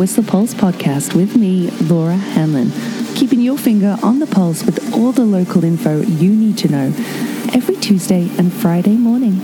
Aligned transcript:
Whistler 0.00 0.24
Pulse 0.24 0.54
podcast 0.54 1.14
with 1.14 1.36
me, 1.36 1.68
Laura 1.82 2.16
Hanlon, 2.16 2.72
keeping 3.14 3.42
your 3.42 3.58
finger 3.58 3.98
on 4.02 4.18
the 4.18 4.26
pulse 4.26 4.64
with 4.64 4.94
all 4.94 5.12
the 5.12 5.26
local 5.26 5.62
info 5.62 6.00
you 6.00 6.34
need 6.34 6.56
to 6.56 6.68
know 6.68 6.86
every 7.52 7.76
Tuesday 7.76 8.30
and 8.38 8.50
Friday 8.50 8.94
morning. 8.94 9.34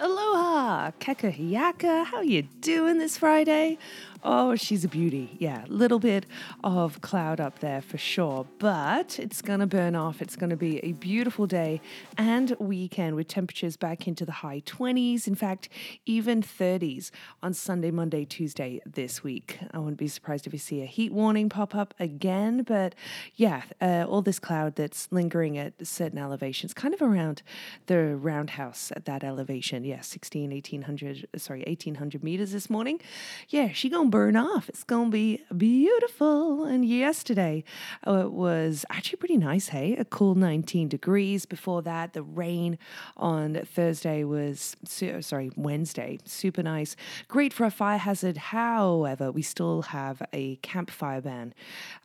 Aloha, 0.00 0.92
Kakahiaka. 0.92 2.06
How 2.06 2.22
you 2.22 2.44
doing 2.62 2.96
this 2.96 3.18
Friday? 3.18 3.76
Oh, 4.24 4.56
she's 4.56 4.84
a 4.84 4.88
beauty. 4.88 5.36
Yeah, 5.38 5.64
little 5.68 6.00
bit 6.00 6.26
of 6.64 7.00
cloud 7.00 7.40
up 7.40 7.60
there 7.60 7.80
for 7.80 7.98
sure, 7.98 8.46
but 8.58 9.16
it's 9.18 9.40
going 9.40 9.60
to 9.60 9.66
burn 9.66 9.94
off. 9.94 10.20
It's 10.20 10.34
going 10.34 10.50
to 10.50 10.56
be 10.56 10.78
a 10.84 10.92
beautiful 10.92 11.46
day 11.46 11.80
and 12.16 12.56
weekend 12.58 13.14
with 13.14 13.28
temperatures 13.28 13.76
back 13.76 14.08
into 14.08 14.26
the 14.26 14.32
high 14.32 14.60
20s. 14.66 15.28
In 15.28 15.36
fact, 15.36 15.68
even 16.04 16.42
30s 16.42 17.10
on 17.44 17.54
Sunday, 17.54 17.92
Monday, 17.92 18.24
Tuesday 18.24 18.80
this 18.84 19.22
week. 19.22 19.60
I 19.72 19.78
wouldn't 19.78 19.98
be 19.98 20.08
surprised 20.08 20.48
if 20.48 20.52
you 20.52 20.58
see 20.58 20.82
a 20.82 20.86
heat 20.86 21.12
warning 21.12 21.48
pop 21.48 21.76
up 21.76 21.94
again, 22.00 22.64
but 22.64 22.96
yeah, 23.36 23.62
uh, 23.80 24.04
all 24.08 24.22
this 24.22 24.40
cloud 24.40 24.74
that's 24.74 25.06
lingering 25.12 25.56
at 25.56 25.86
certain 25.86 26.18
elevations, 26.18 26.74
kind 26.74 26.92
of 26.92 27.00
around 27.00 27.42
the 27.86 28.16
roundhouse 28.16 28.90
at 28.96 29.04
that 29.04 29.22
elevation. 29.22 29.84
Yeah, 29.84 30.00
16, 30.00 30.50
1800, 30.50 31.28
sorry, 31.36 31.62
1800 31.68 32.24
meters 32.24 32.50
this 32.50 32.68
morning. 32.68 33.00
Yeah, 33.48 33.70
she 33.72 33.88
going 33.88 34.07
burn 34.10 34.36
off. 34.36 34.68
It's 34.68 34.84
to 34.84 35.10
be 35.10 35.42
beautiful. 35.56 36.64
And 36.64 36.84
yesterday 36.84 37.64
uh, 38.06 38.24
it 38.26 38.32
was 38.32 38.84
actually 38.90 39.16
pretty 39.16 39.36
nice, 39.36 39.68
hey? 39.68 39.96
A 39.96 40.04
cool 40.04 40.34
19 40.34 40.88
degrees. 40.88 41.46
Before 41.46 41.82
that, 41.82 42.12
the 42.12 42.22
rain 42.22 42.78
on 43.16 43.54
Thursday 43.64 44.24
was, 44.24 44.76
sorry, 44.84 45.50
Wednesday, 45.56 46.18
super 46.24 46.62
nice. 46.62 46.96
Great 47.28 47.52
for 47.52 47.64
a 47.64 47.70
fire 47.70 47.98
hazard. 47.98 48.36
However, 48.36 49.30
we 49.30 49.42
still 49.42 49.82
have 49.82 50.22
a 50.32 50.56
campfire 50.56 51.20
ban 51.20 51.54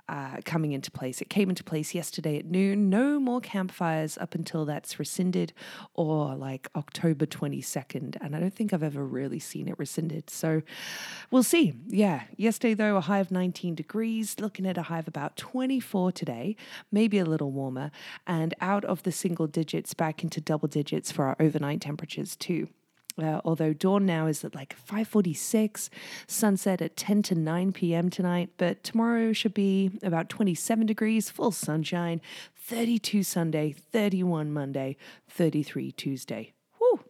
uh, 0.09 0.37
coming 0.43 0.73
into 0.73 0.91
place. 0.91 1.21
It 1.21 1.29
came 1.29 1.49
into 1.49 1.63
place 1.63 1.95
yesterday 1.95 2.37
at 2.37 2.45
noon. 2.45 2.89
No 2.89 3.19
more 3.19 3.39
campfires 3.39 4.17
up 4.17 4.35
until 4.35 4.65
that's 4.65 4.99
rescinded 4.99 5.53
or 5.93 6.35
like 6.35 6.69
October 6.75 7.25
22nd. 7.25 8.17
And 8.21 8.35
I 8.35 8.39
don't 8.39 8.53
think 8.53 8.73
I've 8.73 8.83
ever 8.83 9.05
really 9.05 9.39
seen 9.39 9.67
it 9.67 9.79
rescinded. 9.79 10.29
So 10.29 10.61
we'll 11.31 11.43
see. 11.43 11.73
Yeah. 11.93 12.23
Yesterday, 12.37 12.73
though, 12.73 12.97
a 12.97 13.01
high 13.01 13.19
of 13.19 13.29
19 13.29 13.75
degrees, 13.75 14.39
looking 14.39 14.65
at 14.65 14.79
a 14.79 14.81
high 14.81 14.97
of 14.97 15.07
about 15.07 15.37
24 15.37 16.11
today, 16.11 16.55
maybe 16.91 17.19
a 17.19 17.23
little 17.23 17.51
warmer, 17.51 17.91
and 18.25 18.55
out 18.59 18.83
of 18.85 19.03
the 19.03 19.11
single 19.11 19.45
digits 19.45 19.93
back 19.93 20.23
into 20.23 20.41
double 20.41 20.67
digits 20.67 21.11
for 21.11 21.25
our 21.25 21.35
overnight 21.39 21.81
temperatures, 21.81 22.35
too. 22.35 22.67
Uh, 23.21 23.41
although 23.45 23.73
dawn 23.73 24.07
now 24.07 24.25
is 24.25 24.43
at 24.43 24.55
like 24.55 24.75
5:46, 24.75 25.91
sunset 26.25 26.81
at 26.81 26.97
10 26.97 27.21
to 27.21 27.35
9 27.35 27.71
p.m. 27.71 28.09
tonight, 28.09 28.49
but 28.57 28.83
tomorrow 28.83 29.31
should 29.31 29.53
be 29.53 29.91
about 30.01 30.29
27 30.29 30.87
degrees, 30.87 31.29
full 31.29 31.51
sunshine, 31.51 32.21
32 32.55 33.21
Sunday, 33.21 33.71
31 33.71 34.51
Monday, 34.51 34.97
33 35.29 35.91
Tuesday. 35.91 36.53
Whew. 36.79 37.01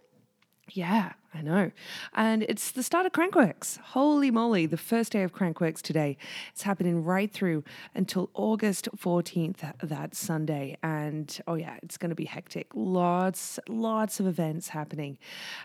Yeah, 0.73 1.13
I 1.35 1.41
know. 1.41 1.71
And 2.13 2.43
it's 2.43 2.71
the 2.71 2.83
start 2.83 3.07
of 3.07 3.11
Crankworx. 3.11 3.79
Holy 3.79 4.29
moly, 4.29 4.67
the 4.67 4.77
first 4.77 5.11
day 5.11 5.23
of 5.23 5.33
Crankworx 5.33 5.81
today. 5.81 6.15
It's 6.51 6.61
happening 6.61 7.03
right 7.03 7.31
through 7.31 7.63
until 7.95 8.29
August 8.35 8.87
14th, 8.95 9.73
that 9.81 10.15
Sunday. 10.15 10.77
And 10.83 11.39
oh, 11.47 11.55
yeah, 11.55 11.77
it's 11.81 11.97
going 11.97 12.09
to 12.09 12.15
be 12.15 12.25
hectic. 12.25 12.67
Lots, 12.75 13.59
lots 13.67 14.19
of 14.19 14.27
events 14.27 14.69
happening. 14.69 15.17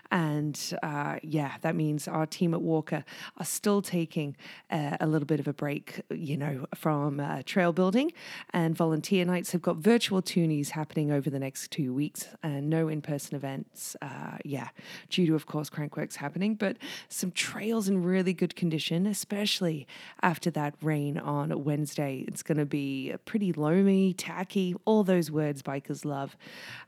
And 0.09 0.59
uh, 0.81 1.17
yeah, 1.21 1.53
that 1.61 1.75
means 1.75 2.07
our 2.07 2.25
team 2.25 2.55
at 2.55 2.61
WORCA 2.61 3.03
are 3.37 3.45
still 3.45 3.83
taking 3.83 4.35
uh, 4.71 4.97
a 4.99 5.05
little 5.05 5.27
bit 5.27 5.39
of 5.39 5.47
a 5.47 5.53
break, 5.53 6.01
you 6.09 6.35
know, 6.35 6.65
from 6.73 7.19
uh, 7.19 7.43
trail 7.45 7.73
building. 7.73 8.11
And 8.51 8.75
volunteer 8.75 9.23
nights 9.23 9.51
have 9.51 9.61
got 9.61 9.77
virtual 9.77 10.23
toonies 10.23 10.69
happening 10.69 11.11
over 11.11 11.29
the 11.29 11.39
next 11.39 11.69
two 11.69 11.93
weeks 11.93 12.27
and 12.41 12.71
no 12.71 12.87
in 12.87 13.03
person 13.03 13.35
events. 13.35 13.95
Uh, 14.01 14.37
yeah, 14.43 14.69
due 15.09 15.27
to, 15.27 15.35
of 15.35 15.45
course, 15.45 15.58
course, 15.59 15.69
Crankworx 15.69 16.15
happening, 16.15 16.55
but 16.55 16.77
some 17.09 17.31
trails 17.31 17.89
in 17.89 18.01
really 18.01 18.33
good 18.33 18.55
condition, 18.55 19.05
especially 19.05 19.85
after 20.21 20.49
that 20.51 20.73
rain 20.81 21.17
on 21.17 21.65
Wednesday. 21.65 22.23
It's 22.29 22.43
going 22.43 22.59
to 22.59 22.65
be 22.65 23.13
pretty 23.25 23.51
loamy, 23.51 24.13
tacky, 24.13 24.73
all 24.85 25.03
those 25.03 25.29
words 25.29 25.61
bikers 25.61 26.05
love, 26.05 26.37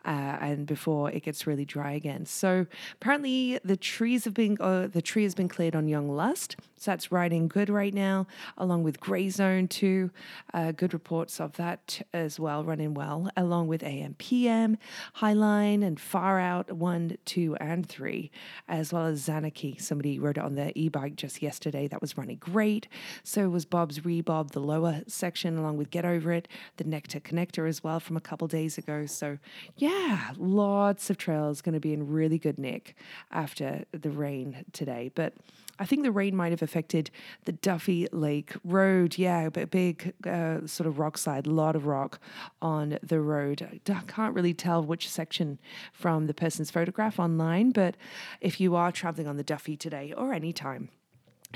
uh, 0.06 0.38
and 0.40 0.66
before 0.66 1.12
it 1.12 1.24
gets 1.24 1.46
really 1.46 1.66
dry 1.66 1.92
again. 1.92 2.26
So 2.26 2.66
apparently, 2.94 3.60
the 3.66 3.76
trees 3.76 4.24
have 4.24 4.34
been 4.34 4.56
uh, 4.62 4.88
the 4.88 5.02
tree 5.02 5.24
has 5.24 5.36
been 5.36 5.50
cleared 5.50 5.76
on 5.76 5.90
Young 5.90 6.08
Lust, 6.08 6.56
so 6.78 6.92
that's 6.92 7.12
riding 7.12 7.50
good 7.50 7.70
right 7.70 7.94
now, 7.94 8.26
along 8.58 8.84
with 8.84 9.02
Grey 9.02 9.30
Zone 9.30 9.68
too. 9.68 10.12
Uh, 10.54 10.72
good 10.72 10.94
reports 10.94 11.42
of 11.42 11.58
that 11.58 12.02
as 12.14 12.40
well, 12.40 12.64
running 12.64 12.94
well, 12.94 13.30
along 13.36 13.68
with 13.68 13.82
AMPM, 13.82 14.78
Highline, 15.18 15.86
and 15.86 16.00
Far 16.00 16.40
Out 16.40 16.72
one, 16.72 17.18
two, 17.26 17.56
and 17.60 17.86
three 17.88 18.32
as 18.68 18.94
well 18.94 19.06
as 19.06 19.26
Zanarchy. 19.28 19.80
Somebody 19.82 20.20
rode 20.20 20.38
it 20.38 20.44
on 20.44 20.56
their 20.56 20.72
e 20.76 20.90
bike 20.90 21.16
just 21.16 21.42
yesterday. 21.42 21.88
That 21.88 22.02
was 22.02 22.18
running 22.18 22.38
great. 22.38 22.88
So 23.24 23.50
was 23.50 23.66
Bob's 23.66 24.00
Rebob, 24.00 24.52
the 24.52 24.60
lower 24.60 25.02
section, 25.08 25.58
along 25.58 25.78
with 25.78 25.90
Get 25.90 26.06
Over 26.06 26.32
It, 26.34 26.48
the 26.78 26.84
Nectar 26.84 27.20
Connector 27.20 27.68
as 27.68 27.84
well 27.84 28.00
from 28.00 28.18
a 28.18 28.22
couple 28.22 28.48
days 28.48 28.78
ago. 28.78 29.06
So, 29.06 29.38
yeah, 29.76 30.32
lots 30.38 31.10
of 31.10 31.18
trails 31.18 31.62
going 31.62 31.74
to 31.74 31.80
be 31.80 31.94
in 31.94 32.08
really 32.08 32.38
good 32.38 32.58
nick 32.58 32.96
after 33.32 33.86
the 33.92 34.10
rain 34.10 34.66
today. 34.72 35.12
But 35.14 35.34
I 35.82 35.86
think 35.86 36.04
the 36.04 36.12
rain 36.12 36.36
might 36.36 36.52
have 36.52 36.62
affected 36.62 37.10
the 37.46 37.54
Duffy 37.54 38.08
Lake 38.12 38.54
Road. 38.64 39.18
Yeah, 39.18 39.50
but 39.50 39.72
big 39.72 40.14
uh, 40.28 40.68
sort 40.68 40.86
of 40.86 41.00
rock 41.00 41.18
slide, 41.18 41.48
a 41.48 41.50
lot 41.50 41.76
of 41.76 41.88
rock 41.88 42.20
on 42.62 43.00
the 43.02 43.20
road. 43.20 43.82
I 43.90 44.02
can't 44.08 44.36
really 44.36 44.54
tell 44.54 44.84
which 44.84 45.10
section 45.10 45.58
from 45.92 46.28
the 46.28 46.36
person's 46.36 46.70
photograph 46.70 47.20
online, 47.20 47.72
but 47.72 47.98
if 48.42 48.51
you 48.60 48.76
are 48.76 48.92
traveling 48.92 49.28
on 49.28 49.38
the 49.38 49.44
Duffy 49.44 49.78
today 49.78 50.14
or 50.16 50.34
any 50.34 50.52
time, 50.52 50.90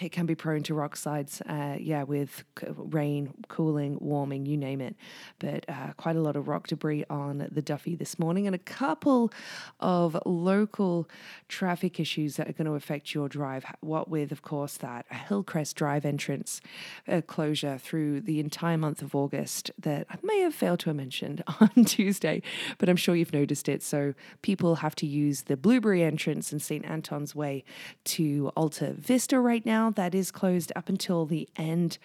it 0.02 0.12
can 0.12 0.26
be 0.26 0.36
prone 0.36 0.62
to 0.64 0.74
rock 0.74 0.98
slides, 0.98 1.42
uh, 1.42 1.78
yeah, 1.80 2.04
with 2.04 2.44
c- 2.60 2.68
rain, 2.76 3.34
cooling, 3.48 3.98
warming, 4.02 4.46
you 4.46 4.58
name 4.58 4.82
it. 4.82 4.96
But 5.40 5.66
uh, 5.70 5.94
quite 5.96 6.18
a 6.18 6.22
lot 6.22 6.36
of 6.36 6.48
rock 6.48 6.68
debris 6.68 7.06
on 7.10 7.48
the 7.50 7.62
Duffy 7.62 7.96
this 7.96 8.20
morning, 8.20 8.46
and 8.46 8.54
a 8.54 8.60
couple 8.60 9.32
of 9.80 10.18
local 10.26 11.08
traffic 11.48 12.00
issues 12.00 12.36
that 12.36 12.50
are 12.50 12.54
going 12.54 12.66
to 12.66 12.74
affect 12.74 13.14
your 13.14 13.30
drive. 13.30 13.66
What 13.80 14.10
with, 14.10 14.32
of 14.32 14.42
course, 14.42 14.78
that 14.78 15.06
Hillcrest 15.10 15.76
Drive 15.78 16.04
entrance 16.06 16.60
uh, 17.08 17.22
closure 17.26 17.78
through 17.78 18.22
the 18.22 18.40
entire 18.40 18.78
month 18.78 19.02
of 19.02 19.16
August 19.16 19.72
that 19.80 20.08
I 20.10 20.18
may 20.24 20.42
have 20.42 20.54
failed 20.54 20.80
to 20.82 20.90
have 20.90 20.98
mentioned 20.98 21.44
on 21.62 21.86
Tuesday, 21.86 22.42
but 22.80 22.90
I'm 22.90 22.98
sure 22.98 23.16
you've 23.16 23.34
noticed 23.34 23.70
it. 23.70 23.82
So 23.82 24.14
people 24.42 24.76
have 24.76 24.96
to 24.96 25.08
use 25.08 25.44
the 25.44 25.56
Blueberry 25.56 26.04
entrance 26.04 26.52
and 26.52 26.62
St. 26.62 26.84
Anton's 26.86 27.34
Way 27.34 27.64
to 28.06 28.52
Alta 28.58 28.94
Vista 28.94 29.40
right 29.40 29.66
now 29.66 29.85
that 29.92 30.16
is 30.16 30.32
closed 30.32 30.72
up 30.76 30.90
until 30.90 31.26
the 31.26 31.48
end 31.56 31.98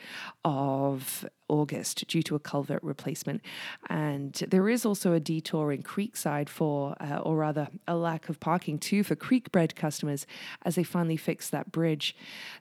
of 0.44 1.24
August 1.50 2.06
due 2.06 2.22
to 2.22 2.34
a 2.34 2.38
culvert 2.38 2.82
replacement. 2.82 3.42
And 3.88 4.34
there 4.48 4.68
is 4.68 4.86
also 4.86 5.12
a 5.12 5.20
detour 5.20 5.72
in 5.72 5.82
Creekside 5.82 6.48
for, 6.48 6.94
uh, 7.00 7.18
or 7.18 7.36
rather, 7.36 7.68
a 7.86 7.96
lack 7.96 8.28
of 8.28 8.40
parking 8.40 8.78
too 8.78 9.02
for 9.02 9.16
Creekbread 9.16 9.74
customers 9.74 10.26
as 10.62 10.76
they 10.76 10.84
finally 10.84 11.16
fix 11.16 11.50
that 11.50 11.72
bridge 11.72 12.16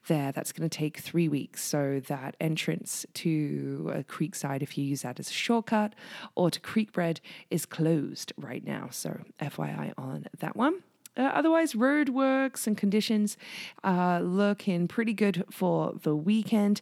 there. 0.07 0.31
That's 0.31 0.51
going 0.51 0.67
to 0.67 0.75
take 0.75 0.97
three 0.97 1.29
weeks. 1.29 1.63
So 1.63 2.01
that 2.07 2.35
entrance 2.41 3.05
to 3.15 3.91
uh, 3.93 3.97
Creekside, 4.03 4.61
if 4.61 4.77
you 4.77 4.83
use 4.83 5.03
that 5.03 5.19
as 5.19 5.29
a 5.29 5.33
shortcut, 5.33 5.93
or 6.35 6.49
to 6.49 6.59
Creekbread, 6.59 7.19
is 7.49 7.65
closed 7.65 8.33
right 8.37 8.65
now. 8.65 8.89
So 8.91 9.19
FYI 9.39 9.93
on 9.97 10.25
that 10.39 10.55
one. 10.55 10.81
Uh, 11.17 11.31
otherwise, 11.33 11.75
road 11.75 12.09
works 12.09 12.67
and 12.67 12.77
conditions 12.77 13.37
are 13.83 14.21
looking 14.21 14.87
pretty 14.87 15.13
good 15.13 15.43
for 15.51 15.93
the 16.03 16.15
weekend. 16.15 16.81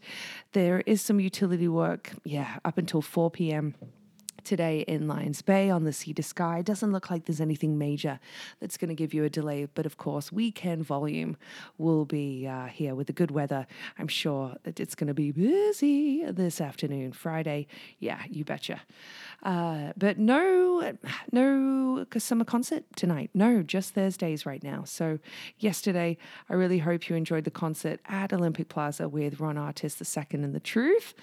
There 0.51 0.81
is 0.85 1.01
some 1.01 1.19
utility 1.19 1.68
work, 1.68 2.12
yeah, 2.24 2.59
up 2.63 2.77
until 2.77 3.01
4 3.01 3.31
p.m 3.31 3.75
today 4.47 4.79
in 4.88 5.09
Lions 5.09 5.41
Bay 5.41 5.69
on 5.69 5.83
the 5.83 5.91
Sea 5.91 6.13
to 6.13 6.23
Sky. 6.23 6.61
Doesn't 6.61 6.94
look 6.94 7.11
like 7.11 7.25
there's 7.25 7.41
anything 7.41 7.77
major 7.77 8.17
that's 8.61 8.77
going 8.77 8.88
to 8.88 8.95
give 8.95 9.13
you 9.13 9.25
a 9.25 9.29
delay, 9.29 9.67
but 9.75 9.85
of 9.85 9.97
course, 9.97 10.31
weekend 10.31 10.85
volume 10.85 11.35
will 11.77 12.05
be 12.05 12.47
uh, 12.47 12.67
here 12.67 12.95
with 12.95 13.07
the 13.07 13.13
good 13.13 13.29
weather. 13.29 13.67
I'm 13.99 14.07
sure 14.07 14.55
that 14.63 14.79
it's 14.79 14.95
going 14.95 15.09
to 15.09 15.13
be 15.13 15.31
busy 15.31 16.23
this 16.31 16.61
afternoon, 16.61 17.11
Friday. 17.11 17.67
Yeah, 17.99 18.21
you 18.29 18.45
betcha. 18.45 18.79
Uh, 19.44 19.91
but 19.97 20.17
no, 20.17 20.94
no 21.33 22.05
summer 22.17 22.45
concert 22.45 22.85
tonight. 22.95 23.29
No, 23.33 23.61
just 23.63 23.94
Thursdays 23.94 24.45
right 24.45 24.63
now. 24.63 24.83
So 24.85 25.19
yesterday, 25.59 26.17
I 26.49 26.53
really 26.53 26.79
hope 26.79 27.09
you 27.09 27.17
enjoyed 27.17 27.44
the 27.44 27.51
concert 27.51 27.99
at 28.05 28.31
Olympic 28.31 28.69
Plaza 28.69 29.09
with 29.09 29.41
Ron 29.41 29.57
Artist, 29.57 30.03
Second 30.05 30.45
and 30.45 30.55
The 30.55 30.61
Truth. 30.61 31.13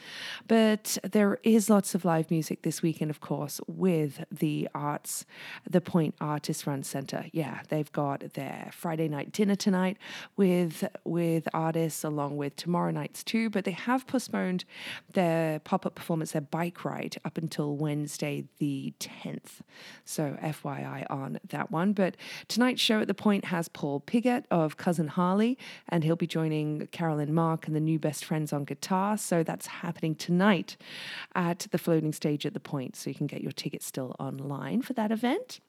But 0.47 0.99
there 1.03 1.39
is 1.43 1.71
lots 1.71 1.95
of 1.95 2.05
live 2.05 2.31
music 2.31 2.63
this 2.63 2.83
weekend 2.83 3.14
of 3.15 3.21
course, 3.21 3.61
with 3.69 4.25
the 4.33 4.69
arts, 4.75 5.25
the 5.71 5.81
Point 5.81 6.17
Artist 6.21 6.67
Run 6.67 6.83
Center. 6.83 7.27
Yeah, 7.31 7.61
they've 7.69 7.93
got 7.93 8.33
their 8.33 8.71
Friday 8.73 9.07
night 9.07 9.31
dinner 9.31 9.55
tonight 9.55 9.99
with 10.37 10.83
with 11.05 11.47
artists, 11.55 12.03
along 12.03 12.37
with 12.39 12.57
tomorrow 12.57 12.91
night's 12.91 13.23
too. 13.23 13.51
But 13.51 13.65
they 13.65 13.71
have 13.71 14.09
postponed 14.09 14.65
their 15.13 15.61
pop 15.61 15.87
up 15.87 15.95
performance, 15.95 16.33
their 16.33 16.41
bike 16.41 16.85
ride, 16.85 17.17
up 17.25 17.39
until 17.39 17.77
Wednesday 17.77 18.47
the 18.59 18.93
tenth. 18.99 19.63
So 20.05 20.37
FYI 20.43 21.07
on 21.09 21.39
that 21.51 21.71
one. 21.71 21.93
But 21.93 22.17
tonight's 22.49 22.81
show 22.81 23.01
at 23.01 23.07
the 23.07 23.15
Point 23.15 23.45
has 23.45 23.69
Paul 23.69 24.01
Pigat 24.01 24.43
of 24.51 24.77
Cousin 24.77 25.07
Harley, 25.07 25.57
and 25.89 26.03
he'll 26.03 26.17
be 26.17 26.27
joining 26.27 26.89
Carolyn 26.89 27.33
Mark 27.33 27.69
and 27.69 27.77
the 27.77 27.81
new 27.81 28.01
best 28.01 28.25
friends 28.25 28.53
on 28.53 28.65
guitar. 28.65 29.17
So 29.17 29.45
that's 29.45 29.69
happening 29.69 30.17
tonight 30.17 30.77
at 31.37 31.69
the 31.71 31.79
floating 31.79 32.13
stage 32.13 32.45
at 32.45 32.55
the 32.55 32.61
Point. 32.61 32.94
So 32.97 33.11
you 33.11 33.17
can 33.17 33.27
get 33.27 33.41
your 33.41 33.53
tickets 33.53 33.87
still 33.87 34.15
online 34.19 34.83
for 34.83 34.93
that 34.95 35.11
event. 35.11 35.61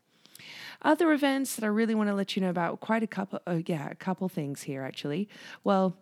Other 0.82 1.12
events 1.14 1.56
that 1.56 1.64
I 1.64 1.68
really 1.68 1.96
want 1.96 2.10
to 2.10 2.16
let 2.16 2.36
you 2.36 2.42
know 2.42 2.50
about, 2.50 2.82
quite 2.82 3.04
a 3.04 3.08
couple, 3.08 3.40
uh, 3.48 3.60
yeah, 3.66 3.90
a 3.90 3.96
couple 3.96 4.28
things 4.30 4.64
here 4.64 4.84
actually. 4.84 5.30
Well, 5.64 5.98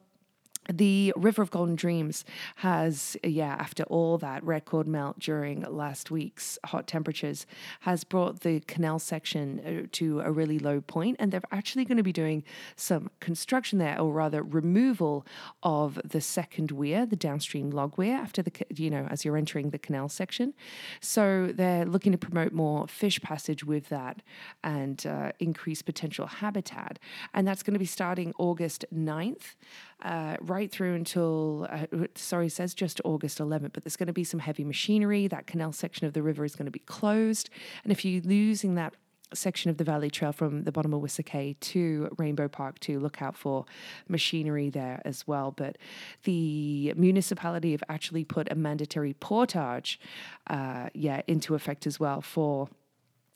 the 0.71 1.13
River 1.15 1.41
of 1.41 1.51
Golden 1.51 1.75
Dreams 1.75 2.23
has, 2.57 3.17
yeah, 3.23 3.55
after 3.59 3.83
all 3.83 4.17
that 4.19 4.43
record 4.43 4.87
melt 4.87 5.19
during 5.19 5.61
last 5.61 6.11
week's 6.11 6.57
hot 6.65 6.87
temperatures, 6.87 7.45
has 7.81 8.03
brought 8.03 8.41
the 8.41 8.61
canal 8.61 8.99
section 8.99 9.59
uh, 9.59 9.87
to 9.93 10.21
a 10.21 10.31
really 10.31 10.59
low 10.59 10.81
point, 10.81 11.17
and 11.19 11.31
they're 11.31 11.41
actually 11.51 11.85
going 11.85 11.97
to 11.97 12.03
be 12.03 12.13
doing 12.13 12.43
some 12.75 13.09
construction 13.19 13.79
there, 13.79 13.99
or 13.99 14.11
rather 14.13 14.41
removal 14.41 15.25
of 15.63 15.99
the 16.03 16.21
second 16.21 16.71
weir, 16.71 17.05
the 17.05 17.15
downstream 17.15 17.69
log 17.69 17.97
weir, 17.97 18.15
after 18.15 18.41
the, 18.41 18.51
you 18.75 18.89
know, 18.89 19.07
as 19.09 19.25
you're 19.25 19.37
entering 19.37 19.71
the 19.71 19.79
canal 19.79 20.09
section. 20.09 20.53
So 21.01 21.51
they're 21.53 21.85
looking 21.85 22.11
to 22.11 22.17
promote 22.17 22.53
more 22.53 22.87
fish 22.87 23.19
passage 23.21 23.63
with 23.63 23.89
that 23.89 24.21
and 24.63 25.05
uh, 25.05 25.31
increase 25.39 25.81
potential 25.81 26.27
habitat, 26.27 26.99
and 27.33 27.47
that's 27.47 27.63
going 27.63 27.73
to 27.73 27.79
be 27.79 27.85
starting 27.85 28.33
August 28.37 28.85
9th 28.93 29.55
uh, 30.03 30.37
right 30.53 30.71
through 30.71 30.93
until, 30.93 31.67
uh, 31.69 32.07
sorry, 32.15 32.47
says 32.47 32.75
just 32.75 33.01
August 33.03 33.39
11th, 33.39 33.73
but 33.73 33.83
there's 33.83 33.97
going 33.97 34.07
to 34.07 34.13
be 34.13 34.23
some 34.23 34.39
heavy 34.39 34.63
machinery. 34.63 35.27
That 35.27 35.47
canal 35.47 35.73
section 35.73 36.05
of 36.05 36.13
the 36.13 36.21
river 36.21 36.45
is 36.45 36.55
going 36.55 36.67
to 36.67 36.71
be 36.71 36.79
closed. 36.79 37.49
And 37.83 37.91
if 37.91 38.05
you're 38.05 38.21
losing 38.21 38.75
that 38.75 38.93
section 39.33 39.71
of 39.71 39.77
the 39.77 39.83
Valley 39.83 40.11
Trail 40.11 40.31
from 40.31 40.63
the 40.63 40.71
bottom 40.71 40.93
of 40.93 41.01
Wissa 41.01 41.59
to 41.59 42.09
Rainbow 42.19 42.47
Park 42.47 42.77
to 42.81 42.99
look 42.99 43.19
out 43.19 43.35
for 43.35 43.65
machinery 44.07 44.69
there 44.69 45.01
as 45.05 45.27
well. 45.27 45.49
But 45.51 45.79
the 46.23 46.93
municipality 46.95 47.71
have 47.71 47.83
actually 47.89 48.23
put 48.23 48.51
a 48.51 48.55
mandatory 48.55 49.13
portage, 49.13 49.99
uh, 50.47 50.89
yeah, 50.93 51.21
into 51.25 51.55
effect 51.55 51.87
as 51.87 51.99
well 51.99 52.21
for 52.21 52.69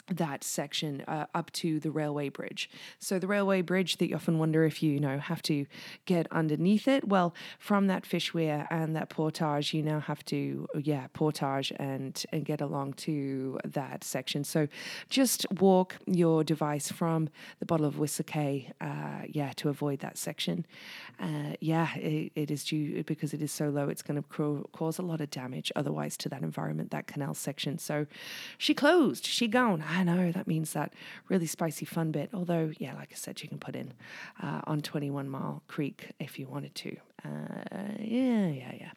that 0.09 0.43
section 0.43 1.03
uh, 1.07 1.25
up 1.33 1.51
to 1.51 1.79
the 1.79 1.91
railway 1.91 2.29
bridge. 2.29 2.69
So 2.99 3.19
the 3.19 3.27
railway 3.27 3.61
bridge 3.61 3.97
that 3.97 4.09
you 4.09 4.15
often 4.15 4.39
wonder 4.39 4.63
if 4.63 4.81
you, 4.81 4.91
you 4.91 4.99
know 4.99 5.19
have 5.19 5.41
to 5.43 5.65
get 6.05 6.27
underneath 6.31 6.87
it. 6.87 7.07
Well, 7.07 7.33
from 7.59 7.87
that 7.87 8.05
fish 8.05 8.33
weir 8.33 8.67
and 8.69 8.95
that 8.95 9.09
portage, 9.09 9.73
you 9.73 9.83
now 9.83 9.99
have 9.99 10.23
to 10.25 10.67
yeah 10.81 11.07
portage 11.13 11.71
and 11.77 12.23
and 12.31 12.45
get 12.45 12.61
along 12.61 12.93
to 12.93 13.59
that 13.65 14.03
section. 14.03 14.43
So 14.43 14.67
just 15.09 15.45
walk 15.59 15.95
your 16.05 16.43
device 16.43 16.91
from 16.91 17.29
the 17.59 17.65
bottle 17.65 17.85
of 17.85 17.97
Cay, 18.25 18.71
uh, 18.81 19.23
yeah, 19.27 19.51
to 19.57 19.69
avoid 19.69 19.99
that 19.99 20.17
section. 20.17 20.65
Uh, 21.19 21.53
yeah, 21.59 21.93
it, 21.95 22.31
it 22.35 22.51
is 22.51 22.63
due 22.63 23.03
because 23.03 23.33
it 23.33 23.41
is 23.41 23.51
so 23.51 23.69
low. 23.69 23.89
It's 23.89 24.01
going 24.01 24.21
to 24.21 24.67
cause 24.71 24.97
a 24.97 25.01
lot 25.01 25.21
of 25.21 25.29
damage 25.29 25.71
otherwise 25.75 26.15
to 26.17 26.29
that 26.29 26.41
environment, 26.41 26.91
that 26.91 27.07
canal 27.07 27.33
section. 27.33 27.77
So 27.77 28.05
she 28.57 28.73
closed. 28.73 29.25
She 29.25 29.47
gone. 29.47 29.81
I 29.97 30.03
know 30.03 30.31
that 30.31 30.47
means 30.47 30.73
that 30.73 30.93
really 31.27 31.47
spicy 31.47 31.85
fun 31.85 32.11
bit. 32.11 32.29
Although, 32.31 32.71
yeah, 32.77 32.93
like 32.93 33.09
I 33.11 33.15
said, 33.15 33.41
you 33.41 33.49
can 33.49 33.57
put 33.57 33.75
in 33.75 33.93
uh, 34.41 34.61
on 34.67 34.81
21 34.81 35.27
Mile 35.27 35.63
Creek 35.67 36.11
if 36.19 36.37
you 36.37 36.47
wanted 36.47 36.75
to. 36.75 36.97
Uh, 37.25 37.29
yeah, 37.99 38.47
yeah, 38.47 38.73
yeah. 38.79 38.91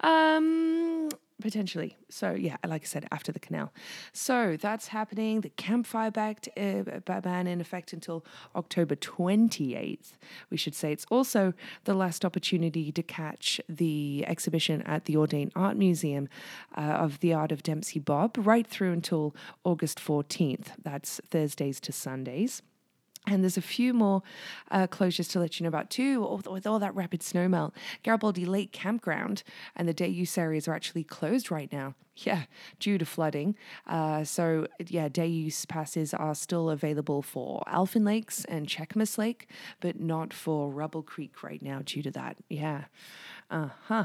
Um, 0.00 1.08
potentially. 1.40 1.96
So 2.08 2.32
yeah, 2.32 2.56
like 2.66 2.82
I 2.82 2.86
said, 2.86 3.06
after 3.10 3.32
the 3.32 3.40
canal. 3.40 3.72
So 4.12 4.56
that's 4.60 4.88
happening. 4.88 5.40
The 5.40 5.50
campfire 5.50 6.10
back 6.10 6.48
uh, 6.56 6.82
ban 7.20 7.46
in 7.46 7.60
effect 7.60 7.92
until 7.92 8.24
October 8.54 8.96
28th. 8.96 10.12
We 10.50 10.56
should 10.56 10.74
say 10.74 10.92
it's 10.92 11.06
also 11.10 11.52
the 11.84 11.94
last 11.94 12.24
opportunity 12.24 12.92
to 12.92 13.02
catch 13.02 13.60
the 13.68 14.24
exhibition 14.26 14.82
at 14.82 15.04
the 15.06 15.14
Audain 15.14 15.50
Art 15.54 15.76
Museum 15.76 16.28
uh, 16.76 16.80
of 16.80 17.20
the 17.20 17.32
art 17.32 17.52
of 17.52 17.62
Dempsey 17.62 17.98
Bob 17.98 18.36
right 18.38 18.66
through 18.66 18.92
until 18.92 19.34
August 19.64 19.98
14th. 19.98 20.68
That's 20.82 21.20
Thursdays 21.30 21.80
to 21.80 21.92
Sundays. 21.92 22.62
And 23.26 23.42
there's 23.44 23.56
a 23.56 23.62
few 23.62 23.94
more 23.94 24.22
uh, 24.70 24.88
closures 24.88 25.30
to 25.30 25.38
let 25.40 25.58
you 25.60 25.64
know 25.64 25.68
about 25.68 25.90
too. 25.90 26.40
With 26.50 26.66
all 26.66 26.78
that 26.80 26.94
rapid 26.94 27.20
snowmelt, 27.20 27.72
Garibaldi 28.02 28.44
Lake 28.44 28.72
Campground 28.72 29.44
and 29.76 29.88
the 29.88 29.94
day 29.94 30.08
use 30.08 30.36
areas 30.36 30.66
are 30.66 30.74
actually 30.74 31.04
closed 31.04 31.50
right 31.50 31.70
now. 31.72 31.94
Yeah, 32.14 32.42
due 32.78 32.98
to 32.98 33.06
flooding. 33.06 33.56
Uh, 33.86 34.22
so 34.24 34.66
yeah, 34.86 35.08
day 35.08 35.26
use 35.26 35.64
passes 35.64 36.12
are 36.12 36.34
still 36.34 36.68
available 36.68 37.22
for 37.22 37.62
Alphen 37.66 38.04
Lakes 38.04 38.44
and 38.44 38.66
Cheakamus 38.66 39.16
Lake, 39.16 39.48
but 39.80 39.98
not 39.98 40.34
for 40.34 40.70
Rubble 40.70 41.02
Creek 41.02 41.42
right 41.42 41.62
now 41.62 41.80
due 41.82 42.02
to 42.02 42.10
that. 42.10 42.36
Yeah. 42.50 42.84
Uh 43.52 43.68
huh. 43.86 44.04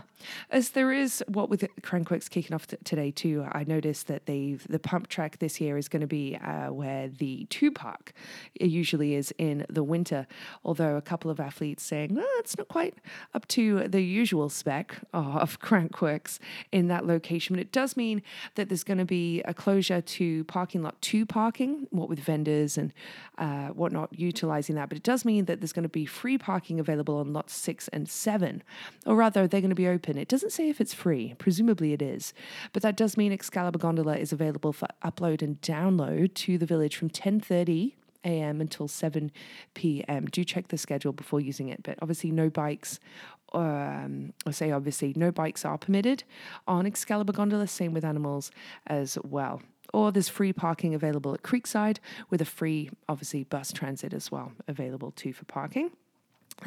As 0.51 0.71
there 0.71 0.91
is 0.91 1.23
what 1.29 1.49
with 1.49 1.65
Crankworx 1.81 2.29
kicking 2.29 2.53
off 2.53 2.67
th- 2.67 2.81
today 2.83 3.11
too, 3.11 3.45
I 3.49 3.63
noticed 3.63 4.07
that 4.07 4.25
they've 4.25 4.61
the 4.67 4.77
pump 4.77 5.07
track 5.07 5.39
this 5.39 5.61
year 5.61 5.77
is 5.77 5.87
going 5.87 6.01
to 6.01 6.07
be 6.07 6.35
uh, 6.35 6.73
where 6.73 7.07
the 7.07 7.45
two 7.45 7.71
park 7.71 8.11
usually 8.59 9.15
is 9.15 9.33
in 9.37 9.65
the 9.69 9.83
winter. 9.83 10.27
Although 10.65 10.97
a 10.97 11.01
couple 11.01 11.31
of 11.31 11.39
athletes 11.39 11.81
saying 11.81 12.17
oh, 12.19 12.37
it's 12.39 12.57
not 12.57 12.67
quite 12.67 12.95
up 13.33 13.47
to 13.49 13.87
the 13.87 14.01
usual 14.01 14.49
spec 14.49 14.99
of 15.13 15.61
Crankworx 15.61 16.39
in 16.73 16.89
that 16.89 17.07
location, 17.07 17.55
but 17.55 17.61
it 17.61 17.71
does 17.71 17.95
mean 17.95 18.21
that 18.55 18.67
there's 18.67 18.83
going 18.83 18.97
to 18.97 19.05
be 19.05 19.41
a 19.43 19.53
closure 19.53 20.01
to 20.01 20.43
parking 20.43 20.83
lot 20.83 21.01
two 21.01 21.25
parking, 21.25 21.87
what 21.91 22.09
with 22.09 22.19
vendors 22.19 22.77
and 22.77 22.91
uh, 23.37 23.67
whatnot 23.67 24.09
utilizing 24.11 24.75
that. 24.75 24.89
But 24.89 24.97
it 24.97 25.03
does 25.03 25.23
mean 25.23 25.45
that 25.45 25.61
there's 25.61 25.71
going 25.71 25.83
to 25.83 25.89
be 25.89 26.05
free 26.05 26.37
parking 26.37 26.81
available 26.81 27.15
on 27.15 27.31
lots 27.31 27.55
six 27.55 27.87
and 27.93 28.09
seven, 28.09 28.61
or 29.05 29.15
rather 29.15 29.36
they're 29.45 29.61
going 29.61 29.69
to 29.69 29.75
be 29.75 29.87
open. 29.87 30.17
It 30.17 30.27
doesn't 30.27 30.51
say 30.51 30.69
if 30.69 30.81
it's 30.81 30.93
free. 30.93 31.35
Presumably 31.37 31.93
it 31.93 32.01
is. 32.01 32.33
But 32.73 32.81
that 32.81 32.97
does 32.97 33.17
mean 33.17 33.31
Excalibur 33.31 33.77
Gondola 33.77 34.17
is 34.17 34.31
available 34.31 34.73
for 34.73 34.87
upload 35.03 35.41
and 35.41 35.61
download 35.61 36.33
to 36.35 36.57
the 36.57 36.65
village 36.65 36.95
from 36.95 37.09
10:30 37.09 37.93
a.m. 38.25 38.61
until 38.61 38.87
7 38.87 39.31
p.m. 39.73 40.25
Do 40.25 40.43
check 40.43 40.69
the 40.69 40.77
schedule 40.77 41.13
before 41.13 41.39
using 41.39 41.69
it. 41.69 41.83
But 41.83 41.97
obviously, 42.01 42.31
no 42.31 42.49
bikes, 42.49 42.99
um, 43.53 44.33
I 44.45 44.51
say 44.51 44.71
obviously, 44.71 45.13
no 45.15 45.31
bikes 45.31 45.65
are 45.65 45.77
permitted 45.77 46.23
on 46.67 46.85
Excalibur 46.85 47.33
Gondola. 47.33 47.67
Same 47.67 47.93
with 47.93 48.05
animals 48.05 48.51
as 48.87 49.17
well. 49.23 49.61
Or 49.93 50.11
there's 50.11 50.29
free 50.29 50.51
parking 50.51 50.93
available 50.93 51.33
at 51.33 51.43
Creekside 51.43 51.99
with 52.29 52.41
a 52.41 52.45
free, 52.45 52.89
obviously, 53.07 53.45
bus 53.45 53.71
transit 53.71 54.13
as 54.13 54.31
well 54.31 54.51
available 54.67 55.11
too 55.11 55.33
for 55.33 55.45
parking 55.45 55.91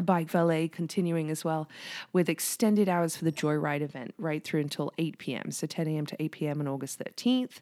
bike 0.03 0.31
valet 0.31 0.69
continuing 0.69 1.31
as 1.31 1.45
well 1.45 1.69
with 2.13 2.29
extended 2.29 2.89
hours 2.89 3.17
for 3.17 3.25
the 3.25 3.33
joyride 3.33 3.83
event 3.83 4.15
right 4.19 4.43
through 4.43 4.61
until 4.61 4.93
8 4.99 5.19
p.m. 5.19 5.51
So 5.51 5.67
10 5.67 5.89
a.m. 5.89 6.07
to 6.07 6.23
8 6.23 6.33
p.m. 6.33 6.61
on 6.61 6.69
August 6.69 6.99
13th. 6.99 7.61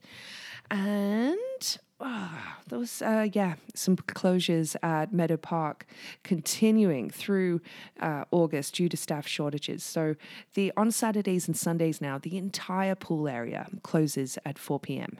And 0.70 1.78
oh, 2.00 2.38
those, 2.68 3.00
uh, 3.00 3.28
yeah, 3.32 3.54
some 3.74 3.96
closures 3.96 4.76
at 4.82 5.12
Meadow 5.12 5.38
Park 5.38 5.86
continuing 6.22 7.10
through 7.10 7.60
uh, 8.00 8.24
August 8.30 8.74
due 8.74 8.88
to 8.88 8.96
staff 8.96 9.26
shortages. 9.26 9.82
So 9.82 10.14
the 10.54 10.72
on 10.76 10.90
Saturdays 10.92 11.48
and 11.48 11.56
Sundays 11.56 12.00
now, 12.00 12.18
the 12.18 12.36
entire 12.36 12.94
pool 12.94 13.28
area 13.28 13.68
closes 13.82 14.38
at 14.44 14.58
4 14.58 14.78
p.m 14.80 15.18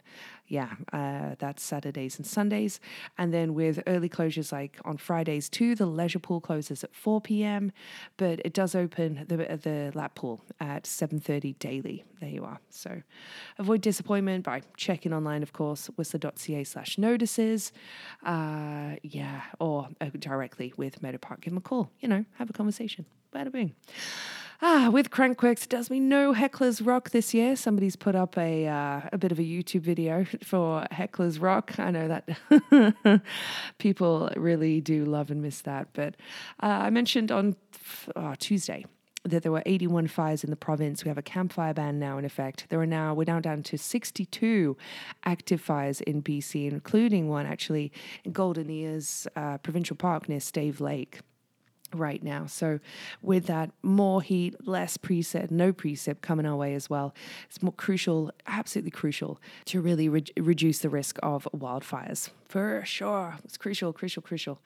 yeah, 0.48 0.70
uh, 0.92 1.34
that's 1.38 1.62
Saturdays 1.62 2.16
and 2.16 2.26
Sundays. 2.26 2.80
And 3.18 3.32
then 3.32 3.54
with 3.54 3.82
early 3.86 4.08
closures 4.08 4.50
like 4.50 4.78
on 4.84 4.96
Fridays 4.96 5.48
too, 5.48 5.74
the 5.74 5.86
leisure 5.86 6.18
pool 6.18 6.40
closes 6.40 6.82
at 6.82 6.94
4 6.94 7.20
p.m., 7.20 7.70
but 8.16 8.40
it 8.44 8.54
does 8.54 8.74
open 8.74 9.24
the 9.28 9.36
the 9.36 9.92
lap 9.94 10.14
pool 10.14 10.42
at 10.58 10.84
7:30 10.84 11.58
daily. 11.58 12.04
There 12.20 12.30
you 12.30 12.44
are. 12.44 12.58
So 12.70 13.02
avoid 13.58 13.82
disappointment 13.82 14.44
by 14.44 14.62
checking 14.76 15.12
online, 15.12 15.42
of 15.42 15.52
course, 15.52 15.86
whistler.ca 15.96 16.64
slash 16.64 16.98
notices. 16.98 17.72
Uh, 18.24 18.96
yeah, 19.02 19.42
or 19.60 19.88
uh, 20.00 20.06
directly 20.18 20.72
with 20.76 21.02
Meadow 21.02 21.18
Park. 21.18 21.42
Give 21.42 21.52
them 21.52 21.58
a 21.58 21.60
call. 21.60 21.90
You 22.00 22.08
know, 22.08 22.24
have 22.38 22.48
a 22.50 22.52
conversation. 22.52 23.04
Bada 23.34 23.52
bing. 23.52 23.74
Ah, 24.60 24.90
with 24.90 25.10
Crankworx, 25.10 25.62
it 25.62 25.68
does 25.68 25.88
me 25.88 26.00
no 26.00 26.34
Hecklers 26.34 26.84
Rock 26.84 27.10
this 27.10 27.32
year. 27.32 27.54
Somebody's 27.54 27.94
put 27.94 28.16
up 28.16 28.36
a 28.36 28.66
uh, 28.66 29.02
a 29.12 29.16
bit 29.16 29.30
of 29.30 29.38
a 29.38 29.42
YouTube 29.42 29.82
video 29.82 30.24
for 30.42 30.84
Hecklers 30.90 31.40
Rock. 31.40 31.78
I 31.78 31.92
know 31.92 32.08
that 32.08 33.22
people 33.78 34.28
really 34.36 34.80
do 34.80 35.04
love 35.04 35.30
and 35.30 35.40
miss 35.40 35.60
that. 35.60 35.86
But 35.92 36.16
uh, 36.60 36.66
I 36.66 36.90
mentioned 36.90 37.30
on 37.30 37.54
oh, 38.16 38.34
Tuesday 38.36 38.84
that 39.22 39.44
there 39.44 39.52
were 39.52 39.62
81 39.64 40.08
fires 40.08 40.42
in 40.42 40.50
the 40.50 40.56
province. 40.56 41.04
We 41.04 41.08
have 41.08 41.18
a 41.18 41.22
campfire 41.22 41.72
ban 41.72 42.00
now 42.00 42.18
in 42.18 42.24
effect. 42.24 42.66
There 42.68 42.80
are 42.80 42.86
now 42.86 43.14
we're 43.14 43.24
now 43.28 43.38
down 43.38 43.62
to 43.62 43.78
62 43.78 44.76
active 45.24 45.60
fires 45.60 46.00
in 46.00 46.20
BC, 46.20 46.68
including 46.72 47.28
one 47.28 47.46
actually 47.46 47.92
in 48.24 48.32
Golden 48.32 48.70
Ears 48.70 49.28
uh, 49.36 49.58
Provincial 49.58 49.94
Park 49.94 50.28
near 50.28 50.40
Stave 50.40 50.80
Lake 50.80 51.20
right 51.95 52.23
now. 52.23 52.47
So, 52.47 52.80
with 53.23 53.47
that, 53.47 53.71
more 53.83 54.23
heat, 54.23 54.66
less 54.66 54.97
precip, 54.97 55.50
no 55.50 55.73
precip 55.73 56.21
coming 56.21 56.47
our 56.47 56.57
way 56.57 56.75
as 56.75 56.90
well. 56.90 57.14
It's 57.49 57.62
more 57.62 57.73
crucial, 57.73 58.30
absolutely 58.47 58.90
crucial, 58.90 59.40
to 59.66 59.80
really 59.80 60.09
re- 60.09 60.25
reduce 60.37 60.78
the 60.80 60.88
risk 60.88 61.18
of 61.23 61.49
wildfires. 61.54 62.30
For 62.48 62.82
sure. 62.86 63.36
It's 63.44 63.58
crucial, 63.58 63.92
crucial, 63.92 64.22
crucial. 64.22 64.58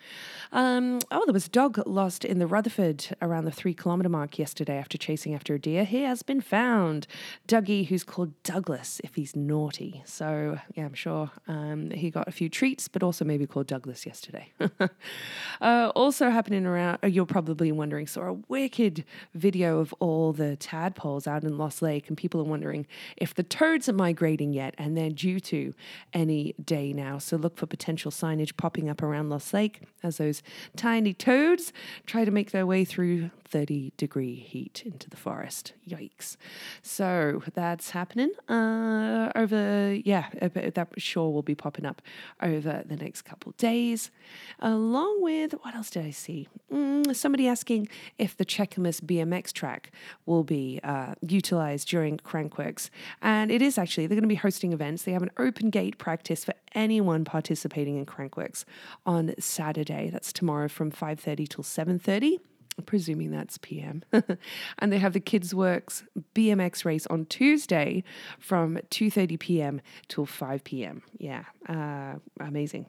Um, 0.52 1.00
oh, 1.10 1.24
there 1.26 1.32
was 1.32 1.46
a 1.46 1.50
dog 1.50 1.82
lost 1.84 2.24
in 2.24 2.38
the 2.38 2.46
Rutherford 2.46 3.08
around 3.20 3.44
the 3.44 3.50
three 3.50 3.74
kilometre 3.74 4.08
mark 4.08 4.38
yesterday 4.38 4.78
after 4.78 4.96
chasing 4.96 5.34
after 5.34 5.54
a 5.54 5.58
deer. 5.58 5.84
He 5.84 6.02
has 6.02 6.22
been 6.22 6.40
found. 6.40 7.08
Dougie, 7.48 7.88
who's 7.88 8.04
called 8.04 8.40
Douglas 8.44 9.00
if 9.02 9.16
he's 9.16 9.34
naughty. 9.34 10.00
So, 10.06 10.60
yeah, 10.74 10.84
I'm 10.84 10.94
sure 10.94 11.32
um, 11.48 11.90
he 11.90 12.08
got 12.08 12.28
a 12.28 12.30
few 12.30 12.48
treats, 12.48 12.86
but 12.86 13.02
also 13.02 13.24
maybe 13.24 13.48
called 13.48 13.66
Douglas 13.66 14.06
yesterday. 14.06 14.52
uh, 15.60 15.90
also 15.96 16.30
happening 16.30 16.66
around, 16.66 16.98
uh, 17.02 17.08
you're 17.08 17.26
probably 17.26 17.72
wondering, 17.72 18.06
saw 18.06 18.28
a 18.28 18.34
wicked 18.46 19.04
video 19.34 19.80
of 19.80 19.92
all 19.98 20.32
the 20.32 20.54
tadpoles 20.54 21.26
out 21.26 21.42
in 21.42 21.58
Lost 21.58 21.82
Lake, 21.82 22.06
and 22.06 22.16
people 22.16 22.40
are 22.40 22.44
wondering 22.44 22.86
if 23.16 23.34
the 23.34 23.42
toads 23.42 23.88
are 23.88 23.92
migrating 23.92 24.52
yet, 24.52 24.76
and 24.78 24.96
they're 24.96 25.10
due 25.10 25.40
to 25.40 25.74
any 26.12 26.54
day 26.64 26.92
now. 26.92 27.18
So, 27.18 27.36
look 27.36 27.56
for 27.56 27.71
potential 27.72 28.10
signage 28.10 28.54
popping 28.58 28.90
up 28.90 29.02
around 29.02 29.30
Lost 29.30 29.54
Lake 29.54 29.80
as 30.02 30.18
those 30.18 30.42
tiny 30.76 31.14
toads 31.14 31.72
try 32.04 32.22
to 32.22 32.30
make 32.30 32.50
their 32.50 32.66
way 32.66 32.84
through 32.84 33.30
30 33.48 33.92
degree 33.96 34.34
heat 34.34 34.82
into 34.84 35.08
the 35.08 35.16
forest. 35.16 35.72
Yikes. 35.88 36.36
So 36.82 37.42
that's 37.54 37.90
happening 37.90 38.30
uh, 38.48 39.32
over, 39.34 39.94
yeah, 40.04 40.28
that 40.40 40.88
sure 40.98 41.30
will 41.30 41.42
be 41.42 41.54
popping 41.54 41.86
up 41.86 42.02
over 42.42 42.82
the 42.84 42.96
next 42.96 43.22
couple 43.22 43.52
days. 43.56 44.10
Along 44.58 45.22
with, 45.22 45.52
what 45.62 45.74
else 45.74 45.88
did 45.88 46.04
I 46.04 46.10
see? 46.10 46.48
Mm, 46.70 47.14
somebody 47.16 47.48
asking 47.48 47.88
if 48.18 48.36
the 48.36 48.44
Cheakamus 48.44 49.00
BMX 49.00 49.50
track 49.52 49.92
will 50.26 50.44
be 50.44 50.78
uh, 50.84 51.14
utilized 51.26 51.88
during 51.88 52.18
Crankworx. 52.18 52.90
And 53.22 53.50
it 53.50 53.62
is 53.62 53.78
actually, 53.78 54.06
they're 54.06 54.16
going 54.16 54.22
to 54.22 54.28
be 54.28 54.34
hosting 54.34 54.72
events. 54.74 55.04
They 55.04 55.12
have 55.12 55.22
an 55.22 55.30
open 55.38 55.70
gate 55.70 55.96
practice 55.96 56.44
for 56.44 56.54
anyone 56.74 57.24
participating 57.24 57.61
in 57.96 58.06
Crankworx 58.06 58.64
on 59.06 59.34
Saturday. 59.38 60.10
That's 60.10 60.32
tomorrow 60.32 60.68
from 60.68 60.90
5.30 60.90 61.48
till 61.48 61.64
7.30 61.64 62.38
presuming 62.86 63.30
that's 63.30 63.58
PM. 63.58 64.02
and 64.78 64.92
they 64.92 64.98
have 64.98 65.12
the 65.12 65.20
Kidsworx 65.20 66.04
BMX 66.34 66.84
race 66.84 67.06
on 67.08 67.26
Tuesday 67.26 68.02
from 68.38 68.78
2:30 68.90 69.38
p.m. 69.38 69.80
till 70.08 70.24
5 70.24 70.64
p.m. 70.64 71.02
Yeah, 71.18 71.44
uh, 71.68 72.14
amazing. 72.40 72.86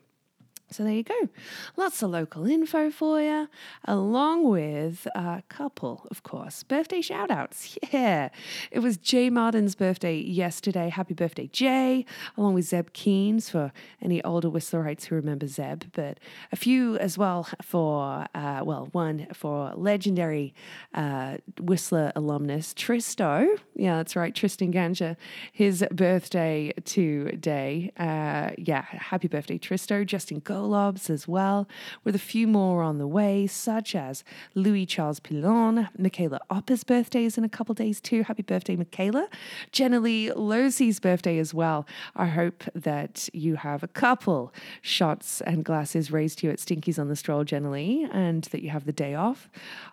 So 0.73 0.83
there 0.83 0.93
you 0.93 1.03
go. 1.03 1.29
Lots 1.77 2.01
of 2.01 2.09
local 2.09 2.47
info 2.47 2.89
for 2.89 3.21
you, 3.21 3.47
along 3.85 4.49
with 4.49 5.07
a 5.13 5.43
couple, 5.49 6.07
of 6.09 6.23
course, 6.23 6.63
birthday 6.63 7.01
shout 7.01 7.29
outs. 7.29 7.77
Yeah. 7.93 8.29
It 8.71 8.79
was 8.79 8.97
Jay 8.97 9.29
Martin's 9.29 9.75
birthday 9.75 10.17
yesterday. 10.17 10.89
Happy 10.89 11.13
birthday, 11.13 11.47
Jay, 11.47 12.05
along 12.35 12.55
with 12.55 12.65
Zeb 12.65 12.91
Keynes 12.93 13.49
for 13.49 13.71
any 14.01 14.23
older 14.23 14.49
Whistlerites 14.49 15.05
who 15.05 15.15
remember 15.15 15.45
Zeb, 15.45 15.83
but 15.93 16.19
a 16.51 16.55
few 16.55 16.97
as 16.97 17.19
well 17.19 17.47
for, 17.61 18.25
uh, 18.33 18.61
well, 18.63 18.89
one 18.93 19.27
for 19.31 19.73
legendary 19.75 20.55
uh, 20.95 21.37
Whistler 21.59 22.11
alumnus 22.15 22.73
Tristo. 22.73 23.47
Yeah, 23.75 23.97
that's 23.97 24.15
right, 24.15 24.33
Tristan 24.33 24.73
Ganja. 24.73 25.17
His 25.51 25.85
birthday 25.91 26.73
today. 26.83 27.91
Uh, 27.95 28.51
yeah, 28.57 28.81
happy 28.81 29.27
birthday, 29.27 29.59
Tristo. 29.59 30.03
Justin 30.03 30.39
Gold 30.39 30.62
Golobs 30.63 31.09
as 31.09 31.27
well, 31.27 31.67
with 32.03 32.15
a 32.15 32.19
few 32.19 32.47
more 32.47 32.83
on 32.83 32.97
the 32.97 33.07
way, 33.07 33.47
such 33.47 33.95
as 33.95 34.23
Louis 34.55 34.85
Charles 34.85 35.19
Pilon, 35.19 35.89
Michaela 35.97 36.39
Opper's 36.49 36.85
birthday 36.85 37.25
is 37.25 37.37
in 37.37 37.43
a 37.43 37.49
couple 37.49 37.75
days 37.75 37.99
too. 37.99 38.23
Happy 38.23 38.43
birthday, 38.43 38.75
Michaela. 38.77 39.27
Jenna 39.71 39.99
Lee 39.99 40.31
Losey's 40.31 40.99
birthday 40.99 41.37
as 41.37 41.53
well. 41.53 41.85
I 42.15 42.27
hope 42.27 42.63
that 42.73 43.29
you 43.33 43.55
have 43.55 43.83
a 43.83 43.87
couple 43.87 44.53
shots 44.81 45.41
and 45.41 45.65
glasses 45.65 46.11
raised 46.11 46.39
to 46.39 46.47
you 46.47 46.53
at 46.53 46.59
Stinkies 46.59 46.97
on 46.97 47.09
the 47.09 47.15
Stroll, 47.15 47.43
Jenna 47.43 47.71
Lee, 47.71 48.07
and 48.11 48.43
that 48.45 48.61
you 48.61 48.69
have 48.69 48.85
the 48.85 48.93
day 48.93 49.15
off 49.15 49.49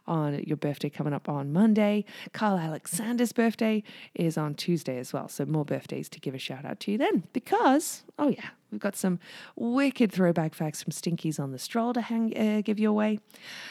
on 0.07 0.43
your 0.45 0.57
birthday 0.57 0.89
coming 0.89 1.13
up 1.13 1.29
on 1.29 1.53
Monday. 1.53 2.05
Carl 2.33 2.59
Alexander's 2.59 3.33
birthday 3.33 3.83
is 4.15 4.39
on 4.39 4.55
Tuesday 4.55 4.99
as 4.99 5.13
well. 5.13 5.29
So 5.29 5.45
more 5.45 5.65
birthdays 5.65 6.09
to 6.11 6.21
give 6.21 6.35
a 6.35 6.39
shout 6.39 6.65
out 6.65 6.79
to 6.81 6.93
you 6.93 6.99
then 6.99 7.25
because, 7.33 8.05
oh 8.19 8.29
yeah, 8.29 8.51
We've 8.71 8.81
got 8.81 8.97
some 8.97 9.19
wicked 9.57 10.13
throwback 10.13 10.55
facts 10.55 10.83
from 10.83 10.93
Stinkies 10.93 11.41
on 11.41 11.53
the 11.53 11.59
Stroll 11.59 11.93
to 11.95 12.01
hang, 12.01 12.37
uh, 12.37 12.63
give 12.63 12.79
you 12.79 12.91
away, 12.91 13.19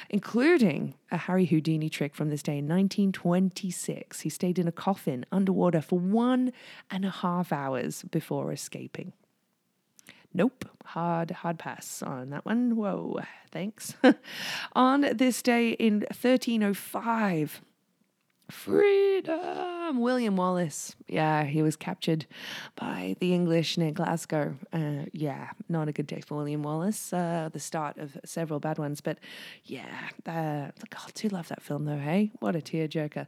including 0.09 0.95
a 1.11 1.17
Harry 1.17 1.45
Houdini 1.45 1.89
trick 1.89 2.15
from 2.15 2.29
this 2.29 2.43
day 2.43 2.57
in 2.57 2.67
1926. 2.67 4.21
He 4.21 4.29
stayed 4.29 4.59
in 4.59 4.67
a 4.67 4.71
coffin 4.71 5.25
underwater 5.31 5.81
for 5.81 5.99
one 5.99 6.51
and 6.91 7.05
a 7.05 7.09
half 7.09 7.51
hours 7.51 8.03
before 8.03 8.51
escaping. 8.51 9.13
Nope, 10.33 10.65
hard, 10.85 11.31
hard 11.31 11.57
pass 11.57 12.03
on 12.03 12.29
that 12.29 12.45
one. 12.45 12.75
Whoa, 12.75 13.19
thanks. 13.51 13.95
on 14.73 15.01
this 15.15 15.41
day 15.41 15.71
in 15.71 16.01
1305, 16.01 17.61
Freedom! 18.49 19.99
William 19.99 20.35
Wallace. 20.35 20.95
Yeah, 21.07 21.43
he 21.43 21.61
was 21.61 21.75
captured 21.75 22.25
by 22.75 23.15
the 23.19 23.33
English 23.33 23.77
near 23.77 23.91
Glasgow. 23.91 24.55
Uh, 24.71 25.05
yeah, 25.13 25.49
not 25.67 25.87
a 25.87 25.91
good 25.91 26.07
day 26.07 26.21
for 26.21 26.35
William 26.35 26.63
Wallace. 26.63 27.13
Uh, 27.13 27.49
the 27.51 27.59
start 27.59 27.97
of 27.97 28.17
several 28.25 28.59
bad 28.59 28.77
ones. 28.77 29.01
But 29.01 29.19
yeah, 29.65 30.09
uh, 30.25 30.71
God, 30.89 31.07
I 31.07 31.11
do 31.13 31.29
love 31.29 31.47
that 31.49 31.61
film 31.61 31.85
though, 31.85 31.97
hey? 31.97 32.31
What 32.39 32.55
a 32.55 32.59
tearjerker. 32.59 33.27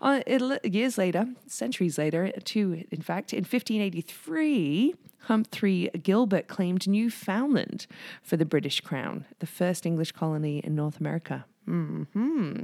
Uh, 0.00 0.20
it, 0.26 0.74
years 0.74 0.98
later, 0.98 1.26
centuries 1.46 1.98
later, 1.98 2.32
two 2.44 2.84
in 2.90 3.02
fact, 3.02 3.32
in 3.32 3.44
1583, 3.44 4.94
Humphrey 5.20 5.90
Gilbert 6.02 6.46
claimed 6.46 6.86
Newfoundland 6.86 7.86
for 8.22 8.36
the 8.36 8.44
British 8.44 8.80
Crown, 8.80 9.26
the 9.40 9.46
first 9.46 9.84
English 9.86 10.12
colony 10.12 10.58
in 10.58 10.74
North 10.76 11.00
America. 11.00 11.46
Hmm. 11.66 12.62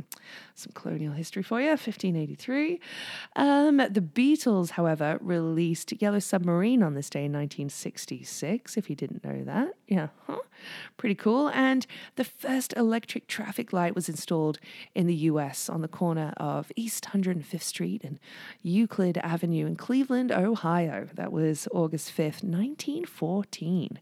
Some 0.55 0.73
colonial 0.75 1.13
history 1.13 1.43
for 1.43 1.61
you. 1.61 1.71
1583. 1.71 2.81
Um, 3.35 3.79
the 3.79 4.01
Beatles, 4.01 4.71
however, 4.71 5.19
released 5.21 5.93
Yellow 6.01 6.21
Submarine 6.21 6.85
on 6.85 6.95
this 6.95 7.11
day 7.11 7.25
in 7.25 7.33
1966. 7.33 8.77
If 8.77 8.89
you 8.89 8.95
didn't 8.95 9.25
know 9.25 9.43
that, 9.43 9.75
yeah, 9.89 10.09
huh? 10.27 10.39
pretty 10.97 11.17
cool. 11.17 11.49
And 11.49 11.85
the 12.15 12.25
first 12.25 12.75
electric 12.77 13.27
traffic 13.27 13.73
light 13.73 13.97
was 13.97 14.09
installed 14.09 14.61
in 14.95 15.09
the 15.09 15.15
U.S. 15.15 15.69
on 15.69 15.83
the 15.83 15.89
corner 15.89 16.33
of 16.37 16.71
East 16.77 17.09
105th 17.13 17.63
Street 17.63 18.05
and 18.05 18.21
Euclid 18.63 19.19
Avenue 19.19 19.67
in 19.67 19.75
Cleveland, 19.75 20.31
Ohio. 20.31 21.09
That 21.15 21.33
was 21.33 21.67
August 21.73 22.17
5th, 22.17 22.45
1914. 22.45 24.01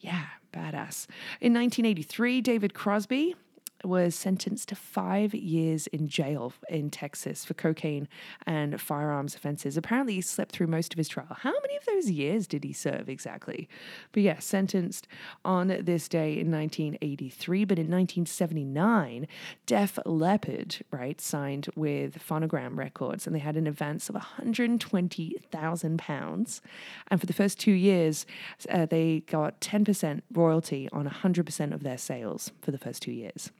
Yeah, 0.00 0.26
badass. 0.52 1.06
In 1.40 1.54
1983, 1.54 2.42
David 2.42 2.74
Crosby 2.74 3.34
was 3.86 4.14
sentenced 4.14 4.68
to 4.68 4.74
five 4.74 5.34
years 5.34 5.86
in 5.88 6.08
jail 6.08 6.52
in 6.68 6.90
Texas 6.90 7.44
for 7.44 7.54
cocaine 7.54 8.08
and 8.46 8.80
firearms 8.80 9.34
offenses. 9.34 9.76
Apparently, 9.76 10.14
he 10.14 10.20
slept 10.20 10.52
through 10.52 10.66
most 10.66 10.92
of 10.92 10.98
his 10.98 11.08
trial. 11.08 11.36
How 11.40 11.52
many 11.62 11.76
of 11.76 11.84
those 11.86 12.10
years 12.10 12.46
did 12.46 12.64
he 12.64 12.72
serve 12.72 13.08
exactly? 13.08 13.68
But 14.12 14.22
yeah, 14.22 14.38
sentenced 14.38 15.06
on 15.44 15.68
this 15.68 16.08
day 16.08 16.32
in 16.38 16.50
1983. 16.50 17.64
But 17.64 17.78
in 17.78 17.86
1979, 17.86 19.26
Def 19.66 19.98
Leppard, 20.04 20.84
right, 20.90 21.20
signed 21.20 21.68
with 21.74 22.18
Phonogram 22.18 22.76
Records 22.76 23.26
and 23.26 23.34
they 23.34 23.40
had 23.40 23.56
an 23.56 23.66
advance 23.66 24.08
of 24.08 24.14
120,000 24.14 25.98
pounds. 25.98 26.60
And 27.08 27.20
for 27.20 27.26
the 27.26 27.32
first 27.32 27.58
two 27.60 27.72
years, 27.72 28.26
uh, 28.68 28.86
they 28.86 29.20
got 29.26 29.60
10% 29.60 30.22
royalty 30.32 30.88
on 30.92 31.08
100% 31.08 31.72
of 31.72 31.82
their 31.82 31.98
sales 31.98 32.52
for 32.60 32.70
the 32.70 32.78
first 32.78 33.02
two 33.02 33.12
years. 33.12 33.50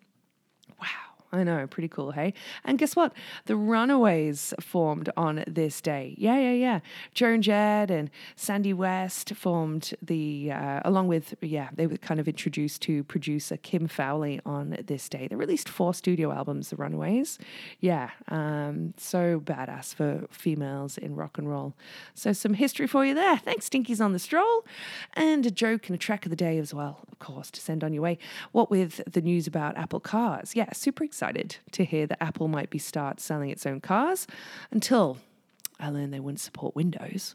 Wow. 0.81 1.16
I 1.37 1.45
know, 1.45 1.67
pretty 1.67 1.89
cool, 1.89 2.13
hey? 2.13 2.33
And 2.65 2.79
guess 2.79 2.97
what? 2.97 3.13
The 3.45 3.57
Runaways 3.57 4.55
formed 4.61 5.11
on 5.17 5.45
this 5.47 5.81
day. 5.81 6.15
Yeah, 6.17 6.39
yeah, 6.39 6.53
yeah. 6.53 6.81
Joan 7.13 7.43
Jett 7.43 7.91
and 7.91 8.11
Sandy 8.37 8.73
West 8.73 9.35
formed 9.35 9.93
the, 10.01 10.53
uh, 10.53 10.81
along 10.85 11.09
with, 11.09 11.35
yeah, 11.43 11.69
they 11.75 11.87
were 11.87 11.99
kind 11.99 12.19
of 12.19 12.27
introduced 12.27 12.81
to 12.83 13.05
producer 13.05 13.57
Kim 13.59 13.87
Fowley 13.87 14.41
on 14.47 14.79
this 14.87 15.09
day. 15.09 15.29
They 15.29 15.37
released 15.37 15.69
four 15.69 15.93
studio 15.93 16.33
albums, 16.33 16.71
The 16.71 16.77
Runaways. 16.77 17.39
Yeah, 17.81 18.11
um, 18.29 18.95
so 18.97 19.41
badass 19.41 19.95
for 19.95 20.27
females 20.31 20.97
in 20.97 21.15
rock 21.15 21.37
and 21.37 21.51
roll. 21.51 21.75
So 22.15 22.33
some 22.33 22.55
history 22.55 22.87
for 22.87 23.05
you 23.05 23.15
there. 23.15 23.37
Thanks, 23.37 23.69
Stinkies 23.69 24.03
on 24.03 24.13
the 24.13 24.19
Stroll. 24.19 24.65
And 25.13 25.45
a 25.45 25.51
joke 25.51 25.89
and 25.89 25.95
a 25.95 25.99
track 25.99 26.25
of 26.25 26.31
the 26.31 26.37
day 26.37 26.57
as 26.59 26.73
well, 26.73 27.01
of 27.11 27.19
course, 27.19 27.51
to 27.51 27.61
send 27.61 27.85
on 27.85 27.93
your 27.93 28.03
way. 28.03 28.19
What 28.53 28.71
with 28.71 29.03
the 29.11 29.21
news 29.21 29.47
about 29.47 29.77
Apple 29.77 30.01
cars. 30.01 30.55
Yeah, 30.55 30.73
super 30.73 31.05
excited 31.05 31.26
excited 31.27 31.57
to 31.73 31.85
hear 31.85 32.07
that 32.07 32.23
Apple 32.23 32.49
might 32.49 32.71
be 32.71 32.79
start 32.79 33.21
selling 33.21 33.51
its 33.51 33.67
own 33.67 33.81
cars 33.81 34.27
until 34.71 35.19
I 35.81 35.91
learned 35.91 36.13
they 36.13 36.21
wouldn't 36.21 36.41
support 36.41 36.77
Windows. 36.77 37.35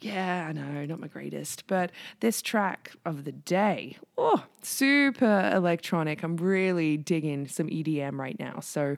Yeah, 0.00 0.46
I 0.48 0.52
know, 0.52 0.84
not 0.84 1.00
my 1.00 1.06
greatest. 1.06 1.66
But 1.66 1.92
this 2.20 2.42
track 2.42 2.92
of 3.04 3.24
the 3.24 3.32
day, 3.32 3.96
oh, 4.18 4.44
super 4.62 5.50
electronic. 5.54 6.22
I'm 6.22 6.36
really 6.36 6.96
digging 6.96 7.46
some 7.46 7.68
EDM 7.68 8.18
right 8.18 8.38
now. 8.38 8.60
So 8.60 8.96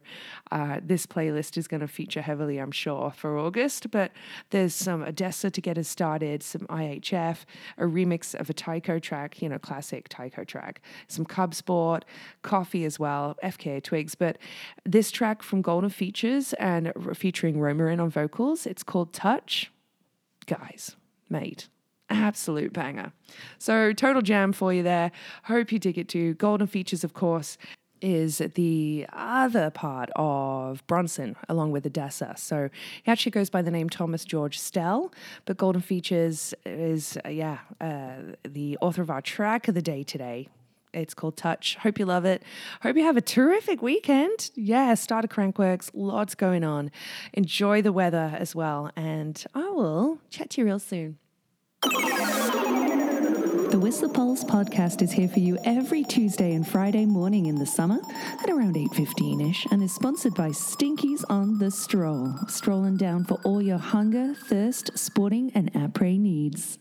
uh, 0.50 0.80
this 0.82 1.06
playlist 1.06 1.56
is 1.56 1.68
going 1.68 1.80
to 1.80 1.88
feature 1.88 2.22
heavily, 2.22 2.58
I'm 2.58 2.70
sure, 2.70 3.12
for 3.16 3.38
August. 3.38 3.90
But 3.90 4.12
there's 4.50 4.74
some 4.74 5.04
ODESZA 5.04 5.52
to 5.52 5.60
get 5.60 5.78
us 5.78 5.88
started, 5.88 6.42
some 6.42 6.62
IHF, 6.62 7.44
a 7.78 7.84
remix 7.84 8.34
of 8.38 8.50
a 8.50 8.54
Tycho 8.54 8.98
track, 8.98 9.42
you 9.42 9.48
know, 9.48 9.58
classic 9.58 10.08
Tycho 10.08 10.44
track, 10.44 10.80
some 11.08 11.24
Cub 11.24 11.54
Sport, 11.54 12.04
Coffee 12.42 12.84
as 12.84 12.98
well, 12.98 13.36
FKA 13.42 13.82
Twigs. 13.82 14.14
But 14.14 14.38
this 14.84 15.10
track 15.10 15.42
from 15.42 15.62
Golden 15.62 15.90
Features 15.90 16.52
and 16.54 16.92
featuring 17.14 17.56
Romarin 17.56 18.00
on 18.00 18.10
vocals, 18.10 18.66
it's 18.66 18.82
called 18.82 19.12
Touch 19.12 19.65
guys, 20.46 20.96
mate. 21.28 21.68
Absolute 22.08 22.72
banger. 22.72 23.12
So, 23.58 23.92
total 23.92 24.22
jam 24.22 24.52
for 24.52 24.72
you 24.72 24.82
there. 24.84 25.10
Hope 25.44 25.72
you 25.72 25.78
dig 25.78 25.98
it 25.98 26.08
too. 26.08 26.34
Golden 26.34 26.68
Features, 26.68 27.02
of 27.02 27.14
course, 27.14 27.58
is 28.00 28.38
the 28.54 29.06
other 29.12 29.70
part 29.70 30.10
of 30.16 30.86
Bronson, 30.86 31.36
along 31.48 31.72
with 31.72 31.84
ODESZA. 31.84 32.38
So 32.38 32.68
he 33.02 33.10
actually 33.10 33.32
goes 33.32 33.50
by 33.50 33.62
the 33.62 33.70
name 33.70 33.88
Thomas 33.88 34.24
George 34.24 34.58
Stell, 34.58 35.12
but 35.44 35.56
Golden 35.56 35.82
Features 35.82 36.54
is, 36.64 37.18
uh, 37.24 37.28
yeah, 37.28 37.58
uh, 37.80 38.34
the 38.44 38.76
author 38.80 39.02
of 39.02 39.10
our 39.10 39.22
track 39.22 39.68
of 39.68 39.74
the 39.74 39.82
day 39.82 40.02
today. 40.02 40.48
It's 40.96 41.14
called 41.14 41.36
Touch. 41.36 41.76
Hope 41.76 41.98
you 41.98 42.06
love 42.06 42.24
it. 42.24 42.42
Hope 42.82 42.96
you 42.96 43.04
have 43.04 43.16
a 43.16 43.20
terrific 43.20 43.82
weekend. 43.82 44.50
Yeah, 44.54 44.94
start 44.94 45.24
a 45.24 45.28
Crankworx, 45.28 45.90
lots 45.94 46.34
going 46.34 46.64
on. 46.64 46.90
Enjoy 47.34 47.82
the 47.82 47.92
weather 47.92 48.34
as 48.38 48.54
well. 48.54 48.90
And 48.96 49.44
I 49.54 49.68
will 49.68 50.18
chat 50.30 50.50
to 50.50 50.62
you 50.62 50.66
real 50.66 50.78
soon. 50.78 51.18
The 53.76 53.80
Whistler 53.82 54.08
Pulse 54.08 54.42
podcast 54.42 55.02
is 55.02 55.12
here 55.12 55.28
for 55.28 55.40
you 55.40 55.58
every 55.64 56.02
Tuesday 56.02 56.54
and 56.54 56.66
Friday 56.66 57.04
morning 57.04 57.44
in 57.44 57.56
the 57.56 57.66
summer 57.66 57.98
at 58.42 58.48
around 58.48 58.74
8.15ish 58.76 59.70
and 59.70 59.82
is 59.82 59.94
sponsored 59.94 60.34
by 60.34 60.48
Stinkies 60.48 61.24
on 61.28 61.58
the 61.58 61.70
Stroll. 61.70 62.32
Strolling 62.48 62.96
down 62.96 63.24
for 63.24 63.38
all 63.44 63.60
your 63.60 63.76
hunger, 63.76 64.34
thirst, 64.34 64.96
sporting 64.96 65.52
and 65.54 65.70
après 65.74 66.18
needs. 66.18 66.78